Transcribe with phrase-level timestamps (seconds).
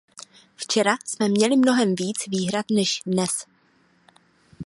[0.55, 3.45] Včera jsme měli mnohem víc výhrad než dnes.